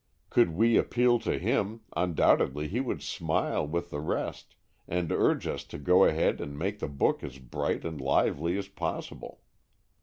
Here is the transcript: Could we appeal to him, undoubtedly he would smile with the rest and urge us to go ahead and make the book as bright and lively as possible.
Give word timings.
Could 0.31 0.55
we 0.55 0.77
appeal 0.77 1.19
to 1.19 1.37
him, 1.37 1.81
undoubtedly 1.95 2.67
he 2.67 2.79
would 2.79 3.03
smile 3.03 3.67
with 3.67 3.91
the 3.91 3.99
rest 3.99 4.55
and 4.87 5.11
urge 5.11 5.45
us 5.45 5.63
to 5.65 5.77
go 5.77 6.05
ahead 6.05 6.41
and 6.41 6.57
make 6.57 6.79
the 6.79 6.87
book 6.89 7.23
as 7.23 7.37
bright 7.37 7.85
and 7.85 8.01
lively 8.01 8.57
as 8.57 8.67
possible. 8.67 9.41